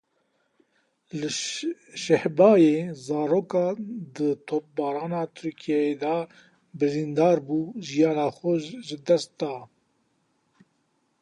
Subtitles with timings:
[1.19, 1.29] Li
[2.03, 3.65] Şehbayê zaroka
[4.15, 6.15] di topbarana Tirkiyeyê de
[6.77, 8.53] birîndar bû jiyana xwe
[8.87, 9.53] ji dest da.